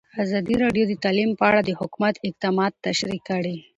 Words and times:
ازادي 0.23 0.55
راډیو 0.63 0.85
د 0.87 0.93
تعلیم 1.03 1.31
په 1.39 1.43
اړه 1.49 1.61
د 1.63 1.69
حکومت 1.79 2.15
اقدامات 2.27 2.73
تشریح 2.85 3.21
کړي. 3.29 3.55